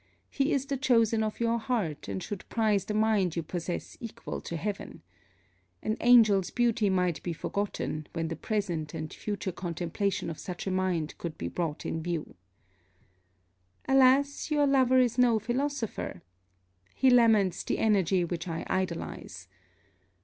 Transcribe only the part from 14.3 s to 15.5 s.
your lover is no